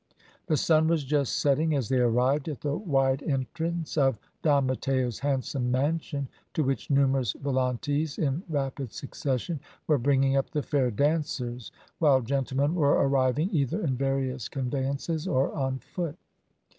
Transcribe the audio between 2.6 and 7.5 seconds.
the wide entrance of Don Matteo's handsome mansion, to which numerous